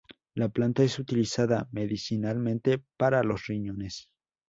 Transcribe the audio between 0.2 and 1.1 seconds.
La planta es